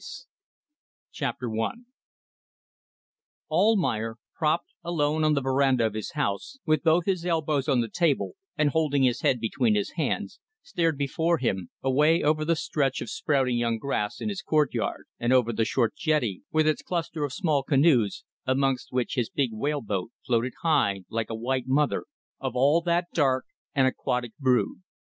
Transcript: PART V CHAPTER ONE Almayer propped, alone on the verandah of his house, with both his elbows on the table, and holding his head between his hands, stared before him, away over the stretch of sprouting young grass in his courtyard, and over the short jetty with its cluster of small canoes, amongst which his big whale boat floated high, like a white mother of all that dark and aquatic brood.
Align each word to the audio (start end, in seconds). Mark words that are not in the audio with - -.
PART 0.01 0.07
V 0.07 0.25
CHAPTER 1.11 1.47
ONE 1.47 1.85
Almayer 3.51 4.15
propped, 4.33 4.73
alone 4.83 5.23
on 5.23 5.35
the 5.35 5.41
verandah 5.43 5.85
of 5.85 5.93
his 5.93 6.13
house, 6.13 6.57
with 6.65 6.81
both 6.81 7.05
his 7.05 7.23
elbows 7.23 7.69
on 7.69 7.81
the 7.81 7.87
table, 7.87 8.31
and 8.57 8.71
holding 8.71 9.03
his 9.03 9.21
head 9.21 9.39
between 9.39 9.75
his 9.75 9.91
hands, 9.91 10.39
stared 10.63 10.97
before 10.97 11.37
him, 11.37 11.69
away 11.83 12.23
over 12.23 12.43
the 12.43 12.55
stretch 12.55 12.99
of 12.99 13.11
sprouting 13.11 13.57
young 13.59 13.77
grass 13.77 14.19
in 14.19 14.29
his 14.29 14.41
courtyard, 14.41 15.05
and 15.19 15.31
over 15.31 15.53
the 15.53 15.65
short 15.65 15.95
jetty 15.95 16.41
with 16.51 16.65
its 16.65 16.81
cluster 16.81 17.23
of 17.23 17.31
small 17.31 17.61
canoes, 17.61 18.23
amongst 18.47 18.91
which 18.91 19.13
his 19.13 19.29
big 19.29 19.51
whale 19.53 19.81
boat 19.81 20.09
floated 20.25 20.53
high, 20.63 21.03
like 21.11 21.29
a 21.29 21.35
white 21.35 21.67
mother 21.67 22.05
of 22.39 22.55
all 22.55 22.81
that 22.81 23.05
dark 23.13 23.45
and 23.75 23.85
aquatic 23.85 24.35
brood. 24.39 24.81